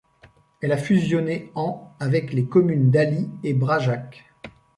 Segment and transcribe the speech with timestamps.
[0.61, 4.33] Elle a fusionné en avec les communes d'Ally et Brageac.